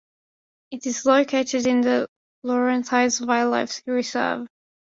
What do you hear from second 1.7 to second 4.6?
the Laurentides Wildlife Reserve.